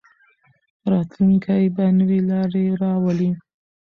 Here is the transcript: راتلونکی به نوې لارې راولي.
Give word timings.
راتلونکی 0.91 1.63
به 1.75 1.85
نوې 1.99 2.19
لارې 2.29 2.65
راولي. 2.81 3.31